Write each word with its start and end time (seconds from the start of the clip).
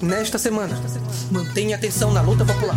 Nesta 0.00 0.38
semana, 0.38 0.76
mantenha 1.32 1.74
atenção 1.74 2.12
na 2.12 2.22
luta 2.22 2.44
popular. 2.44 2.76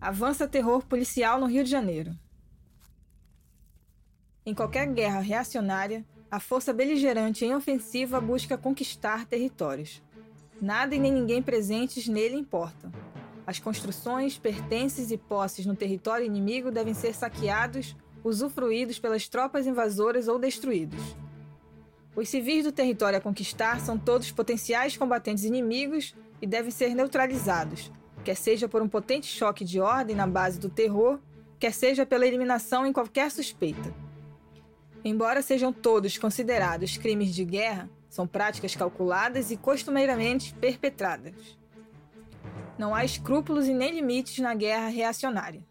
Avança 0.00 0.48
terror 0.48 0.82
policial 0.86 1.38
no 1.38 1.44
Rio 1.44 1.62
de 1.62 1.70
Janeiro. 1.70 2.16
Em 4.46 4.54
qualquer 4.54 4.86
guerra 4.86 5.20
reacionária, 5.20 6.02
a 6.30 6.40
força 6.40 6.72
beligerante 6.72 7.44
em 7.44 7.54
ofensiva 7.54 8.18
busca 8.18 8.56
conquistar 8.56 9.26
territórios. 9.26 10.02
Nada 10.58 10.94
e 10.94 10.98
nem 10.98 11.12
ninguém 11.12 11.42
presentes 11.42 12.08
nele 12.08 12.36
importam. 12.36 12.90
As 13.46 13.58
construções, 13.58 14.38
pertences 14.38 15.10
e 15.10 15.18
posses 15.18 15.66
no 15.66 15.76
território 15.76 16.24
inimigo 16.24 16.70
devem 16.70 16.94
ser 16.94 17.14
saqueados, 17.14 17.94
usufruídos 18.26 18.98
pelas 18.98 19.28
tropas 19.28 19.66
invasoras 19.66 20.26
ou 20.26 20.38
destruídos. 20.38 21.00
Os 22.16 22.28
civis 22.28 22.64
do 22.64 22.72
território 22.72 23.18
a 23.18 23.20
conquistar 23.20 23.80
são 23.80 23.96
todos 23.96 24.32
potenciais 24.32 24.96
combatentes 24.96 25.44
inimigos 25.44 26.14
e 26.42 26.46
devem 26.46 26.70
ser 26.70 26.94
neutralizados, 26.94 27.92
quer 28.24 28.34
seja 28.34 28.68
por 28.68 28.82
um 28.82 28.88
potente 28.88 29.26
choque 29.26 29.64
de 29.64 29.80
ordem 29.80 30.16
na 30.16 30.26
base 30.26 30.58
do 30.58 30.68
terror, 30.68 31.20
quer 31.58 31.72
seja 31.72 32.04
pela 32.04 32.26
eliminação 32.26 32.84
em 32.84 32.92
qualquer 32.92 33.30
suspeita. 33.30 33.94
Embora 35.04 35.40
sejam 35.40 35.72
todos 35.72 36.18
considerados 36.18 36.96
crimes 36.96 37.32
de 37.32 37.44
guerra, 37.44 37.88
são 38.08 38.26
práticas 38.26 38.74
calculadas 38.74 39.52
e 39.52 39.56
costumeiramente 39.56 40.52
perpetradas. 40.54 41.56
Não 42.76 42.94
há 42.94 43.04
escrúpulos 43.04 43.68
e 43.68 43.72
nem 43.72 43.94
limites 43.94 44.38
na 44.38 44.54
guerra 44.54 44.88
reacionária. 44.88 45.62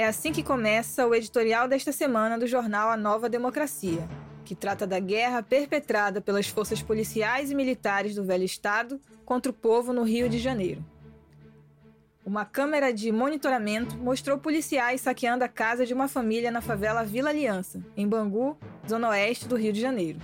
É 0.00 0.06
assim 0.06 0.32
que 0.32 0.42
começa 0.42 1.06
o 1.06 1.14
editorial 1.14 1.68
desta 1.68 1.92
semana 1.92 2.38
do 2.38 2.46
jornal 2.46 2.88
A 2.88 2.96
Nova 2.96 3.28
Democracia, 3.28 4.08
que 4.46 4.54
trata 4.54 4.86
da 4.86 4.98
guerra 4.98 5.42
perpetrada 5.42 6.22
pelas 6.22 6.48
forças 6.48 6.80
policiais 6.80 7.50
e 7.50 7.54
militares 7.54 8.14
do 8.14 8.24
velho 8.24 8.42
Estado 8.42 8.98
contra 9.26 9.52
o 9.52 9.54
povo 9.54 9.92
no 9.92 10.02
Rio 10.02 10.26
de 10.26 10.38
Janeiro. 10.38 10.82
Uma 12.24 12.46
câmera 12.46 12.94
de 12.94 13.12
monitoramento 13.12 13.94
mostrou 13.98 14.38
policiais 14.38 15.02
saqueando 15.02 15.44
a 15.44 15.48
casa 15.48 15.84
de 15.84 15.92
uma 15.92 16.08
família 16.08 16.50
na 16.50 16.62
favela 16.62 17.04
Vila 17.04 17.28
Aliança, 17.28 17.84
em 17.94 18.08
Bangu, 18.08 18.56
zona 18.88 19.10
oeste 19.10 19.46
do 19.46 19.54
Rio 19.54 19.70
de 19.74 19.82
Janeiro. 19.82 20.18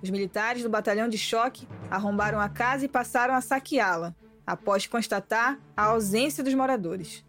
Os 0.00 0.10
militares 0.10 0.62
do 0.62 0.70
batalhão 0.70 1.08
de 1.08 1.18
choque 1.18 1.66
arrombaram 1.90 2.38
a 2.38 2.48
casa 2.48 2.84
e 2.84 2.88
passaram 2.88 3.34
a 3.34 3.40
saqueá-la, 3.40 4.14
após 4.46 4.86
constatar 4.86 5.58
a 5.76 5.86
ausência 5.86 6.44
dos 6.44 6.54
moradores. 6.54 7.26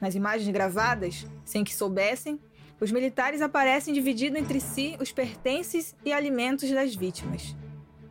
Nas 0.00 0.14
imagens 0.14 0.48
gravadas, 0.48 1.26
sem 1.44 1.64
que 1.64 1.74
soubessem, 1.74 2.40
os 2.80 2.92
militares 2.92 3.42
aparecem 3.42 3.92
dividindo 3.92 4.38
entre 4.38 4.60
si 4.60 4.96
os 5.00 5.10
pertences 5.10 5.96
e 6.04 6.12
alimentos 6.12 6.70
das 6.70 6.94
vítimas. 6.94 7.56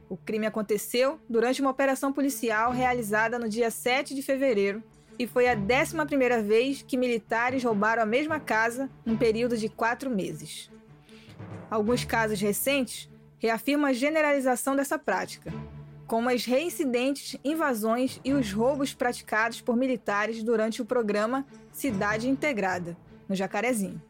O 0.09 0.17
crime 0.17 0.45
aconteceu 0.45 1.19
durante 1.29 1.61
uma 1.61 1.71
operação 1.71 2.11
policial 2.11 2.71
realizada 2.71 3.39
no 3.39 3.47
dia 3.47 3.71
7 3.71 4.13
de 4.13 4.21
fevereiro 4.21 4.83
e 5.17 5.25
foi 5.25 5.47
a 5.49 5.55
11 5.55 6.41
vez 6.43 6.81
que 6.81 6.97
militares 6.97 7.63
roubaram 7.63 8.03
a 8.03 8.05
mesma 8.05 8.39
casa 8.39 8.89
num 9.05 9.17
período 9.17 9.57
de 9.57 9.69
quatro 9.69 10.09
meses. 10.09 10.69
Alguns 11.69 12.05
casos 12.05 12.39
recentes 12.39 13.09
reafirmam 13.39 13.89
a 13.89 13.93
generalização 13.93 14.75
dessa 14.75 14.97
prática, 14.97 15.53
como 16.05 16.29
as 16.29 16.45
reincidentes 16.45 17.37
invasões 17.43 18.19
e 18.23 18.33
os 18.33 18.51
roubos 18.53 18.93
praticados 18.93 19.59
por 19.59 19.75
militares 19.75 20.41
durante 20.41 20.81
o 20.81 20.85
programa 20.85 21.45
Cidade 21.77 22.27
Integrada, 22.27 22.97
no 23.29 23.35
Jacarezinho. 23.35 24.01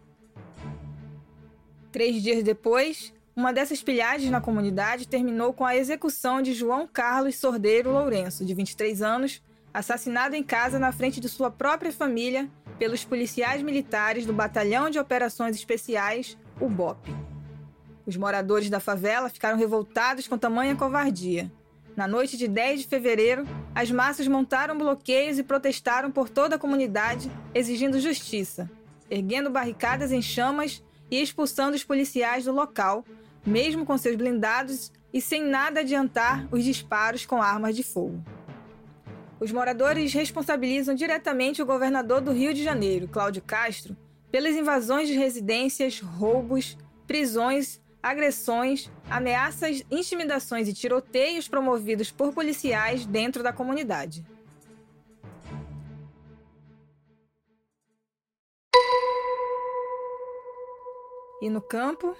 Três 1.92 2.24
dias 2.24 2.42
depois, 2.42 3.14
uma 3.36 3.52
dessas 3.52 3.84
pilhagens 3.84 4.32
na 4.32 4.40
comunidade 4.40 5.06
terminou 5.06 5.52
com 5.52 5.66
a 5.66 5.76
execução 5.76 6.42
de 6.42 6.54
João 6.54 6.88
Carlos 6.88 7.36
Sordeiro 7.36 7.92
Lourenço, 7.92 8.46
de 8.46 8.54
23 8.54 9.02
anos, 9.02 9.44
assassinado 9.74 10.34
em 10.34 10.44
casa 10.44 10.80
na 10.80 10.94
frente 10.94 11.20
de 11.20 11.28
sua 11.28 11.52
própria 11.52 11.92
família 11.92 12.50
pelos 12.80 13.04
policiais 13.04 13.62
militares 13.62 14.26
do 14.26 14.32
Batalhão 14.32 14.90
de 14.90 14.98
Operações 14.98 15.54
Especiais, 15.58 16.38
o 16.62 16.70
BOP. 16.70 17.14
Os 18.06 18.16
moradores 18.16 18.70
da 18.70 18.80
favela 18.80 19.28
ficaram 19.28 19.58
revoltados 19.58 20.26
com 20.26 20.38
tamanha 20.38 20.74
covardia. 20.74 21.52
Na 21.98 22.08
noite 22.08 22.38
de 22.38 22.48
10 22.48 22.84
de 22.84 22.88
fevereiro, 22.88 23.46
as 23.78 23.92
massas 23.92 24.28
montaram 24.28 24.76
bloqueios 24.76 25.38
e 25.38 25.44
protestaram 25.44 26.12
por 26.12 26.30
toda 26.30 26.56
a 26.56 26.58
comunidade, 26.58 27.30
exigindo 27.54 28.00
justiça, 28.00 28.68
erguendo 29.08 29.52
barricadas 29.52 30.12
em 30.12 30.20
chamas 30.20 30.84
e 31.12 31.22
expulsando 31.22 31.76
os 31.76 31.84
policiais 31.84 32.46
do 32.46 32.52
local, 32.52 33.06
mesmo 33.46 33.86
com 33.86 33.96
seus 33.96 34.16
blindados 34.16 34.92
e 35.14 35.22
sem 35.22 35.44
nada 35.44 35.82
adiantar 35.82 36.48
os 36.50 36.64
disparos 36.64 37.24
com 37.24 37.40
armas 37.40 37.76
de 37.76 37.84
fogo. 37.84 38.20
Os 39.40 39.52
moradores 39.52 40.12
responsabilizam 40.12 40.96
diretamente 40.96 41.62
o 41.62 41.66
governador 41.66 42.20
do 42.20 42.32
Rio 42.32 42.56
de 42.56 42.64
Janeiro, 42.64 43.08
Cláudio 43.08 43.44
Castro, 43.44 43.96
pelas 44.32 44.56
invasões 44.56 45.08
de 45.08 45.14
residências, 45.14 46.00
roubos, 46.00 46.76
prisões, 47.06 47.80
agressões, 48.10 48.90
ameaças, 49.10 49.84
intimidações 49.92 50.68
e 50.68 50.74
tiroteios 50.74 51.48
promovidos 51.48 52.12
por 52.12 52.34
policiais 52.34 53.06
dentro 53.06 53.44
da 53.44 53.52
comunidade. 53.52 54.26
E 61.42 61.50
no 61.50 61.62
campo, 61.62 62.16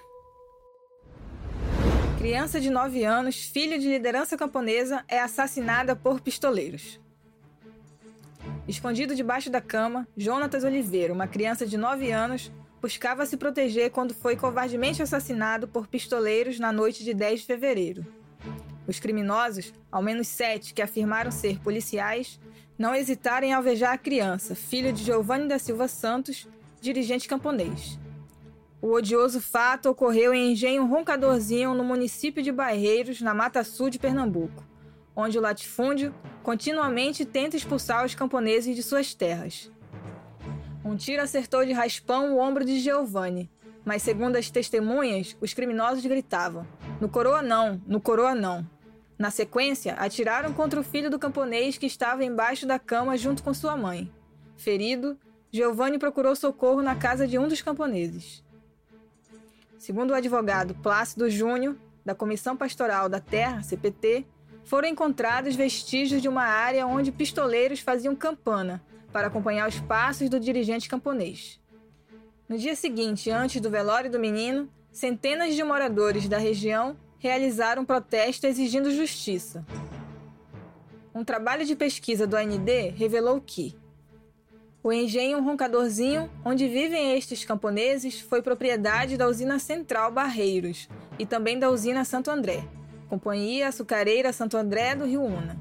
criança 2.18 2.60
de 2.60 2.70
9 2.70 3.04
anos, 3.04 3.42
filha 3.42 3.78
de 3.78 3.88
liderança 3.88 4.36
camponesa, 4.36 5.04
é 5.08 5.20
assassinada 5.20 5.96
por 5.96 6.20
pistoleiros. 6.20 7.00
Escondido 8.68 9.14
debaixo 9.14 9.50
da 9.50 9.60
cama, 9.60 10.06
Jonatas 10.16 10.62
Oliveira, 10.62 11.12
uma 11.12 11.26
criança 11.26 11.66
de 11.66 11.76
9 11.76 12.12
anos, 12.12 12.52
buscava 12.80 13.26
se 13.26 13.36
proteger 13.36 13.90
quando 13.90 14.14
foi 14.14 14.36
covardemente 14.36 15.02
assassinado 15.02 15.66
por 15.66 15.86
pistoleiros 15.86 16.58
na 16.58 16.72
noite 16.72 17.04
de 17.04 17.12
10 17.12 17.40
de 17.40 17.46
fevereiro. 17.46 18.06
Os 18.86 18.98
criminosos, 18.98 19.72
ao 19.90 20.02
menos 20.02 20.28
sete 20.28 20.72
que 20.72 20.82
afirmaram 20.82 21.30
ser 21.30 21.58
policiais, 21.60 22.40
não 22.78 22.94
hesitaram 22.94 23.46
em 23.46 23.52
alvejar 23.52 23.92
a 23.92 23.98
criança, 23.98 24.54
filha 24.54 24.92
de 24.92 25.04
Giovanni 25.04 25.48
da 25.48 25.58
Silva 25.58 25.88
Santos, 25.88 26.48
dirigente 26.80 27.28
camponês. 27.28 27.98
O 28.80 28.92
odioso 28.92 29.40
fato 29.40 29.90
ocorreu 29.90 30.32
em 30.32 30.52
Engenho 30.52 30.86
Roncadorzinho, 30.86 31.74
no 31.74 31.82
município 31.82 32.42
de 32.42 32.52
Barreiros, 32.52 33.20
na 33.20 33.34
Mata 33.34 33.64
Sul 33.64 33.90
de 33.90 33.98
Pernambuco 33.98 34.68
onde 35.18 35.36
o 35.36 35.40
latifúndio 35.40 36.14
continuamente 36.44 37.24
tenta 37.24 37.56
expulsar 37.56 38.06
os 38.06 38.14
camponeses 38.14 38.76
de 38.76 38.84
suas 38.84 39.14
terras. 39.14 39.68
Um 40.88 40.96
tiro 40.96 41.20
acertou 41.20 41.66
de 41.66 41.72
raspão 41.74 42.32
o 42.32 42.38
ombro 42.38 42.64
de 42.64 42.80
Giovanni, 42.80 43.50
mas 43.84 44.02
segundo 44.02 44.36
as 44.36 44.48
testemunhas, 44.48 45.36
os 45.38 45.52
criminosos 45.52 46.02
gritavam: 46.02 46.66
No 46.98 47.10
coroa 47.10 47.42
não, 47.42 47.78
no 47.86 48.00
coroa 48.00 48.34
não. 48.34 48.66
Na 49.18 49.30
sequência, 49.30 49.92
atiraram 49.96 50.50
contra 50.54 50.80
o 50.80 50.82
filho 50.82 51.10
do 51.10 51.18
camponês 51.18 51.76
que 51.76 51.84
estava 51.84 52.24
embaixo 52.24 52.66
da 52.66 52.78
cama 52.78 53.18
junto 53.18 53.42
com 53.42 53.52
sua 53.52 53.76
mãe. 53.76 54.10
Ferido, 54.56 55.18
Giovanni 55.52 55.98
procurou 55.98 56.34
socorro 56.34 56.80
na 56.80 56.96
casa 56.96 57.28
de 57.28 57.38
um 57.38 57.46
dos 57.46 57.60
camponeses. 57.60 58.42
Segundo 59.76 60.12
o 60.12 60.14
advogado 60.14 60.74
Plácido 60.76 61.28
Júnior, 61.28 61.76
da 62.02 62.14
Comissão 62.14 62.56
Pastoral 62.56 63.10
da 63.10 63.20
Terra, 63.20 63.62
CPT, 63.62 64.24
foram 64.64 64.88
encontrados 64.88 65.56
vestígios 65.56 66.20
de 66.20 66.28
uma 66.28 66.44
área 66.44 66.86
onde 66.86 67.12
pistoleiros 67.12 67.80
faziam 67.80 68.14
campana 68.14 68.82
para 69.12 69.28
acompanhar 69.28 69.68
os 69.68 69.80
passos 69.80 70.28
do 70.28 70.38
dirigente 70.38 70.88
camponês. 70.88 71.60
No 72.48 72.56
dia 72.56 72.76
seguinte, 72.76 73.30
antes 73.30 73.60
do 73.60 73.70
velório 73.70 74.10
do 74.10 74.18
menino, 74.18 74.68
centenas 74.90 75.54
de 75.54 75.62
moradores 75.62 76.28
da 76.28 76.38
região 76.38 76.96
realizaram 77.18 77.84
protesto 77.84 78.46
exigindo 78.46 78.90
justiça. 78.90 79.64
Um 81.14 81.24
trabalho 81.24 81.64
de 81.64 81.74
pesquisa 81.74 82.26
do 82.26 82.36
AND 82.36 82.68
revelou 82.96 83.40
que 83.40 83.76
o 84.82 84.92
engenho 84.92 85.42
Roncadorzinho, 85.42 86.30
onde 86.44 86.68
vivem 86.68 87.16
estes 87.16 87.44
camponeses, 87.44 88.20
foi 88.20 88.40
propriedade 88.40 89.16
da 89.16 89.26
usina 89.26 89.58
Central 89.58 90.12
Barreiros 90.12 90.88
e 91.18 91.26
também 91.26 91.58
da 91.58 91.68
usina 91.68 92.04
Santo 92.04 92.30
André. 92.30 92.62
Companhia 93.08 93.68
Açucareira 93.68 94.32
Santo 94.32 94.56
André 94.56 94.94
do 94.94 95.06
Rio 95.06 95.22
Una, 95.22 95.58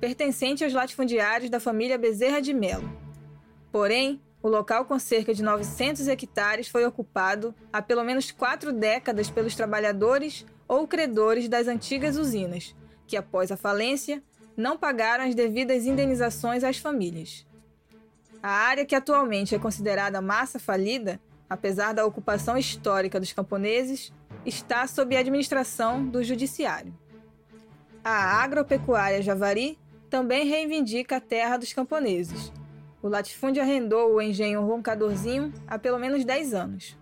pertencente 0.00 0.64
aos 0.64 0.72
latifundiários 0.72 1.50
da 1.50 1.60
família 1.60 1.98
Bezerra 1.98 2.40
de 2.40 2.54
Melo. 2.54 2.90
Porém, 3.70 4.20
o 4.42 4.48
local 4.48 4.84
com 4.84 4.98
cerca 4.98 5.34
de 5.34 5.42
900 5.42 6.08
hectares 6.08 6.68
foi 6.68 6.86
ocupado 6.86 7.54
há 7.72 7.82
pelo 7.82 8.04
menos 8.04 8.30
quatro 8.30 8.72
décadas 8.72 9.28
pelos 9.28 9.54
trabalhadores 9.54 10.46
ou 10.66 10.86
credores 10.86 11.48
das 11.48 11.68
antigas 11.68 12.16
usinas, 12.16 12.74
que 13.06 13.16
após 13.16 13.52
a 13.52 13.56
falência 13.56 14.22
não 14.56 14.78
pagaram 14.78 15.24
as 15.24 15.34
devidas 15.34 15.84
indenizações 15.84 16.64
às 16.64 16.78
famílias. 16.78 17.46
A 18.42 18.50
área 18.50 18.86
que 18.86 18.94
atualmente 18.94 19.54
é 19.54 19.58
considerada 19.58 20.20
massa 20.22 20.58
falida, 20.58 21.20
apesar 21.50 21.92
da 21.92 22.06
ocupação 22.06 22.56
histórica 22.56 23.20
dos 23.20 23.32
camponeses, 23.32 24.12
está 24.46 24.86
sob 24.86 25.16
administração 25.16 26.06
do 26.06 26.22
Judiciário. 26.22 26.94
A 28.04 28.42
agropecuária 28.42 29.20
Javari 29.20 29.76
também 30.08 30.46
reivindica 30.46 31.16
a 31.16 31.20
terra 31.20 31.56
dos 31.56 31.72
camponeses. 31.72 32.52
O 33.02 33.08
latifúndio 33.08 33.60
arrendou 33.60 34.14
o 34.14 34.22
engenho 34.22 34.64
Roncadorzinho 34.64 35.52
há 35.66 35.76
pelo 35.78 35.98
menos 35.98 36.24
10 36.24 36.54
anos. 36.54 36.96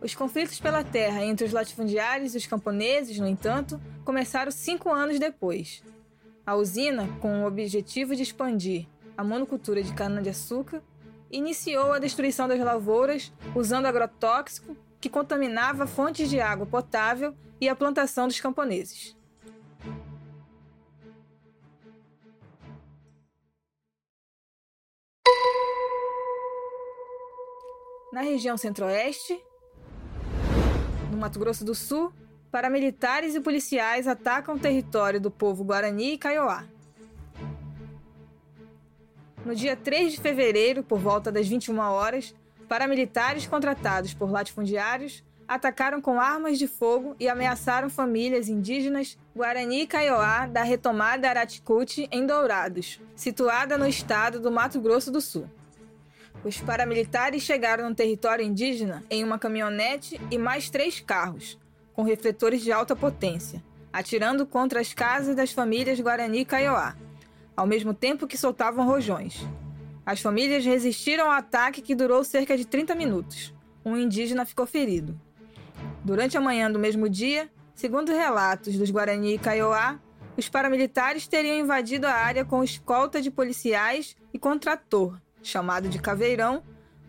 Os 0.00 0.14
conflitos 0.14 0.60
pela 0.60 0.84
terra 0.84 1.24
entre 1.24 1.44
os 1.44 1.52
latifundiários 1.52 2.34
e 2.34 2.38
os 2.38 2.46
camponeses, 2.46 3.18
no 3.18 3.26
entanto, 3.26 3.80
começaram 4.04 4.52
cinco 4.52 4.90
anos 4.90 5.18
depois. 5.18 5.82
A 6.46 6.54
usina, 6.54 7.08
com 7.20 7.42
o 7.42 7.46
objetivo 7.46 8.14
de 8.14 8.22
expandir 8.22 8.86
a 9.16 9.24
monocultura 9.24 9.82
de 9.82 9.92
cana-de-açúcar, 9.92 10.80
iniciou 11.32 11.92
a 11.92 11.98
destruição 11.98 12.46
das 12.46 12.60
lavouras 12.60 13.32
usando 13.56 13.86
agrotóxico 13.86 14.76
que 15.00 15.08
contaminava 15.08 15.86
fontes 15.86 16.28
de 16.28 16.40
água 16.40 16.66
potável 16.66 17.34
e 17.60 17.68
a 17.68 17.76
plantação 17.76 18.26
dos 18.26 18.40
camponeses. 18.40 19.16
Na 28.12 28.22
região 28.22 28.56
centro-oeste, 28.56 29.38
no 31.12 31.18
Mato 31.18 31.38
Grosso 31.38 31.64
do 31.64 31.74
Sul, 31.74 32.12
paramilitares 32.50 33.34
e 33.34 33.40
policiais 33.40 34.08
atacam 34.08 34.56
o 34.56 34.58
território 34.58 35.20
do 35.20 35.30
povo 35.30 35.62
Guarani 35.62 36.14
e 36.14 36.18
Kaiowá. 36.18 36.64
No 39.44 39.54
dia 39.54 39.76
3 39.76 40.12
de 40.12 40.20
fevereiro, 40.20 40.82
por 40.82 40.98
volta 40.98 41.30
das 41.30 41.46
21 41.46 41.78
horas, 41.78 42.34
paramilitares 42.68 43.46
contratados 43.46 44.14
por 44.14 44.30
latifundiários 44.30 45.24
atacaram 45.48 46.00
com 46.02 46.20
armas 46.20 46.58
de 46.58 46.68
fogo 46.68 47.16
e 47.18 47.26
ameaçaram 47.26 47.88
famílias 47.88 48.50
indígenas 48.50 49.16
Guarani 49.34 49.82
e 49.82 49.86
Kaiowá 49.86 50.46
da 50.46 50.62
retomada 50.62 51.28
Araticuti 51.28 52.06
em 52.12 52.26
Dourados, 52.26 53.00
situada 53.16 53.78
no 53.78 53.88
estado 53.88 54.38
do 54.38 54.52
Mato 54.52 54.78
Grosso 54.78 55.10
do 55.10 55.22
Sul. 55.22 55.48
Os 56.44 56.60
paramilitares 56.60 57.42
chegaram 57.42 57.88
no 57.88 57.94
território 57.94 58.44
indígena 58.44 59.02
em 59.08 59.24
uma 59.24 59.38
caminhonete 59.38 60.20
e 60.30 60.36
mais 60.36 60.68
três 60.68 61.00
carros, 61.00 61.58
com 61.94 62.02
refletores 62.02 62.62
de 62.62 62.70
alta 62.70 62.94
potência, 62.94 63.64
atirando 63.90 64.46
contra 64.46 64.80
as 64.80 64.92
casas 64.92 65.34
das 65.34 65.50
famílias 65.50 65.98
Guarani 65.98 66.40
e 66.40 66.44
Kaiowá, 66.44 66.94
ao 67.56 67.66
mesmo 67.66 67.94
tempo 67.94 68.26
que 68.26 68.36
soltavam 68.36 68.86
rojões. 68.86 69.44
As 70.08 70.22
famílias 70.22 70.64
resistiram 70.64 71.26
ao 71.26 71.32
ataque 71.32 71.82
que 71.82 71.94
durou 71.94 72.24
cerca 72.24 72.56
de 72.56 72.66
30 72.66 72.94
minutos. 72.94 73.52
Um 73.84 73.94
indígena 73.94 74.46
ficou 74.46 74.64
ferido. 74.64 75.20
Durante 76.02 76.34
a 76.34 76.40
manhã 76.40 76.70
do 76.70 76.78
mesmo 76.78 77.10
dia, 77.10 77.50
segundo 77.74 78.10
relatos 78.10 78.78
dos 78.78 78.90
Guarani 78.90 79.34
e 79.34 79.38
Kaiowá, 79.38 80.00
os 80.34 80.48
paramilitares 80.48 81.26
teriam 81.26 81.58
invadido 81.58 82.06
a 82.06 82.14
área 82.14 82.42
com 82.42 82.64
escolta 82.64 83.20
de 83.20 83.30
policiais 83.30 84.16
e 84.32 84.38
contrator, 84.38 85.20
chamado 85.42 85.90
de 85.90 85.98
caveirão, 85.98 86.62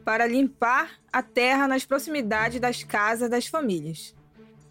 para 0.03 0.27
limpar 0.27 0.99
a 1.09 1.23
terra 1.23 1.69
nas 1.69 1.85
proximidades 1.85 2.59
das 2.59 2.83
casas 2.83 3.29
das 3.29 3.47
famílias. 3.47 4.13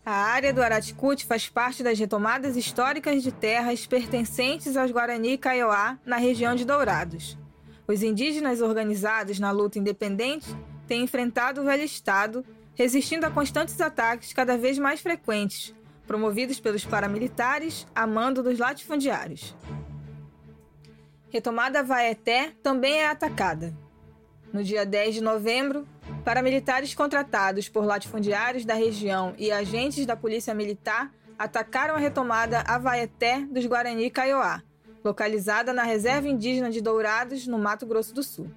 A 0.05 0.13
área 0.13 0.53
do 0.53 0.63
Araticute 0.63 1.25
faz 1.25 1.49
parte 1.49 1.83
das 1.83 1.99
retomadas 1.99 2.59
históricas 2.59 3.23
de 3.23 3.33
terras 3.33 3.87
pertencentes 3.87 4.77
aos 4.77 4.91
Guarani 4.91 5.33
e 5.33 5.39
Kaiowá 5.39 5.99
na 6.05 6.19
região 6.19 6.55
de 6.55 6.67
Dourados. 6.67 7.39
Os 7.91 8.03
indígenas 8.03 8.61
organizados 8.61 9.41
na 9.41 9.51
luta 9.51 9.79
independente 9.79 10.55
têm 10.87 11.05
enfrentado 11.05 11.63
o 11.63 11.65
velho 11.65 11.83
Estado, 11.83 12.45
resistindo 12.75 13.25
a 13.25 13.31
constantes 13.31 13.81
ataques 13.81 14.35
cada 14.35 14.59
vez 14.59 14.79
mais 14.79 15.01
frequentes, 15.01 15.75
promovidos 16.07 16.61
pelos 16.61 16.85
paramilitares 16.85 17.87
a 17.95 18.07
mando 18.07 18.43
dos 18.43 18.59
latifundiários. 18.59 19.57
Retomada 21.31 21.83
Vaeté 21.83 22.53
também 22.63 22.99
é 22.99 23.09
atacada. 23.09 23.75
No 24.53 24.63
dia 24.63 24.85
10 24.85 25.15
de 25.15 25.21
novembro, 25.23 25.89
paramilitares 26.27 26.95
contratados 26.95 27.71
por 27.71 27.87
latifundiários 27.87 28.67
da 28.67 28.75
região 28.75 29.35
e 29.39 29.51
agentes 29.51 30.05
da 30.05 30.15
Polícia 30.15 30.53
Militar 30.53 31.11
atacaram 31.39 31.95
a 31.95 31.99
retomada 31.99 32.61
Avaeté 32.67 33.47
dos 33.51 33.65
Guarani 33.65 34.11
Kaiowá, 34.11 34.63
localizada 35.09 35.73
na 35.73 35.85
Reserva 35.85 36.29
Indígena 36.29 36.71
de 36.71 36.83
Dourados, 36.83 37.47
no 37.47 37.59
Mato 37.59 37.87
Grosso 37.87 38.15
do 38.15 38.23
Sul. 38.23 38.51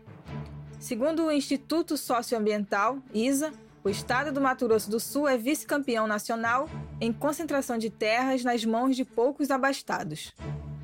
Segundo 0.78 1.26
o 1.26 1.32
Instituto 1.32 1.96
Socioambiental, 1.96 2.98
ISA, 3.14 3.54
o 3.84 3.90
estado 3.90 4.34
do 4.34 4.42
Mato 4.42 4.68
Grosso 4.68 4.92
do 4.92 5.00
Sul 5.00 5.30
é 5.30 5.38
vice-campeão 5.38 6.08
nacional 6.08 6.70
em 7.00 7.14
concentração 7.14 7.78
de 7.78 7.90
terras 7.90 8.44
nas 8.44 8.66
mãos 8.66 8.98
de 8.98 9.06
poucos 9.06 9.50
abastados. 9.50 10.34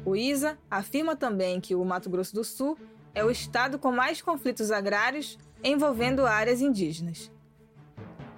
O 0.05 0.15
ISA 0.15 0.57
afirma 0.71 1.17
também 1.17 1.59
que 1.59 1.75
o 1.75 1.83
Mato 1.83 2.09
Grosso 2.09 2.33
do 2.33 2.45
Sul 2.45 2.77
é 3.13 3.25
o 3.25 3.29
estado 3.29 3.77
com 3.77 3.91
mais 3.91 4.21
conflitos 4.21 4.71
agrários 4.71 5.37
envolvendo 5.61 6.25
áreas 6.25 6.61
indígenas. 6.61 7.29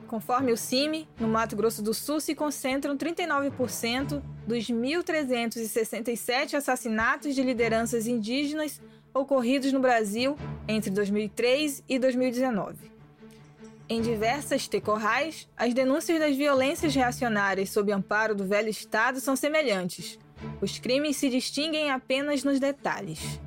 Conforme 0.09 0.51
o 0.51 0.57
CIMI, 0.57 1.07
no 1.19 1.27
Mato 1.27 1.55
Grosso 1.55 1.83
do 1.83 1.93
Sul 1.93 2.19
se 2.19 2.33
concentram 2.33 2.97
39% 2.97 4.19
dos 4.47 4.65
1.367 4.65 6.55
assassinatos 6.55 7.35
de 7.35 7.43
lideranças 7.43 8.07
indígenas 8.07 8.81
ocorridos 9.13 9.71
no 9.71 9.79
Brasil 9.79 10.35
entre 10.67 10.89
2003 10.89 11.83
e 11.87 11.99
2019. 11.99 12.91
Em 13.87 14.01
diversas 14.01 14.67
tecorrais, 14.67 15.47
as 15.55 15.75
denúncias 15.75 16.19
das 16.19 16.35
violências 16.35 16.95
reacionárias 16.95 17.69
sob 17.69 17.91
amparo 17.91 18.33
do 18.33 18.45
velho 18.45 18.69
Estado 18.69 19.19
são 19.19 19.35
semelhantes, 19.35 20.17
os 20.59 20.79
crimes 20.79 21.17
se 21.17 21.29
distinguem 21.29 21.91
apenas 21.91 22.43
nos 22.43 22.59
detalhes. 22.59 23.39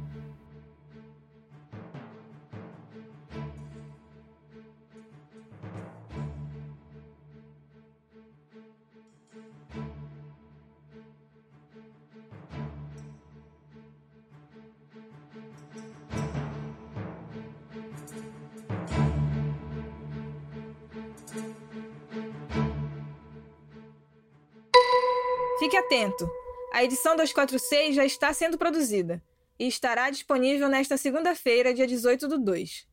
Fique 25.62 25.76
atento! 25.76 26.28
A 26.72 26.82
edição 26.82 27.14
246 27.14 27.94
já 27.94 28.04
está 28.04 28.34
sendo 28.34 28.58
produzida 28.58 29.22
e 29.56 29.68
estará 29.68 30.10
disponível 30.10 30.68
nesta 30.68 30.96
segunda-feira, 30.96 31.72
dia 31.72 31.86
18 31.86 32.26
do 32.26 32.36
2. 32.36 32.84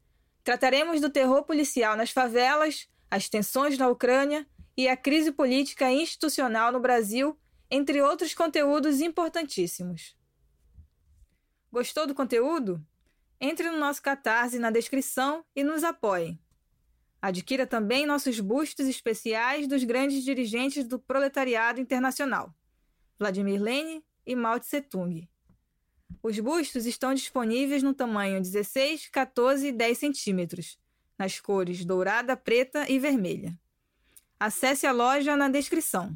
Trataremos 0.43 1.01
do 1.01 1.09
terror 1.09 1.41
policial 1.41 1.97
nas 1.97 2.11
favelas, 2.11 2.87
as 3.09 3.27
tensões 3.27 3.75
na 3.75 3.87
Ucrânia 3.87 4.45
e 4.77 4.87
a 4.87 4.95
crise 4.95 5.31
política 5.31 5.91
e 5.91 5.99
institucional 6.03 6.71
no 6.71 6.79
Brasil, 6.79 7.35
entre 7.71 8.03
outros 8.03 8.35
conteúdos 8.35 9.01
importantíssimos. 9.01 10.15
Gostou 11.71 12.05
do 12.05 12.13
conteúdo? 12.13 12.79
Entre 13.41 13.67
no 13.71 13.79
nosso 13.79 13.99
Catarse 13.99 14.59
na 14.59 14.69
descrição 14.69 15.43
e 15.55 15.63
nos 15.63 15.83
apoie. 15.83 16.37
Adquira 17.19 17.65
também 17.65 18.05
nossos 18.05 18.39
bustos 18.39 18.87
especiais 18.87 19.67
dos 19.67 19.83
grandes 19.83 20.23
dirigentes 20.23 20.87
do 20.87 20.99
proletariado 20.99 21.81
internacional. 21.81 22.53
Vladimir 23.19 23.61
Lenin 23.61 24.01
e 24.25 24.35
Mao 24.35 24.59
Tse 24.59 24.81
Tung. 24.81 25.29
Os 26.23 26.39
bustos 26.39 26.85
estão 26.85 27.13
disponíveis 27.13 27.83
no 27.83 27.93
tamanho 27.93 28.41
16, 28.41 29.09
14 29.09 29.67
e 29.67 29.71
10 29.71 29.97
centímetros, 29.97 30.79
nas 31.17 31.39
cores 31.39 31.83
dourada, 31.83 32.37
preta 32.37 32.89
e 32.89 32.97
vermelha. 32.97 33.59
Acesse 34.39 34.87
a 34.87 34.93
loja 34.93 35.35
na 35.35 35.49
descrição. 35.49 36.15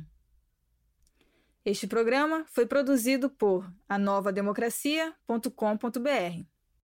Este 1.65 1.87
programa 1.87 2.45
foi 2.47 2.65
produzido 2.65 3.29
por 3.29 3.69
anovademocracia.com.br. 3.87 6.52